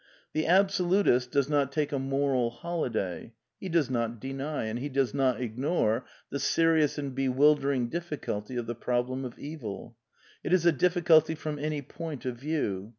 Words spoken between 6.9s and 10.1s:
a nd be wildering difficulty of the problem of evil.